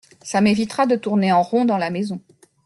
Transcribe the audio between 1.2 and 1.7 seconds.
en rond